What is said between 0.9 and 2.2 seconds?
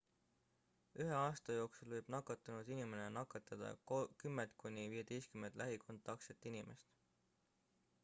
ühe aasta jooksul võib